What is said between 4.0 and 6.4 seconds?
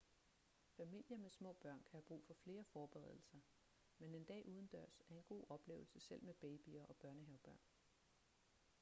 en dag udendørs er en god oplevelse selv med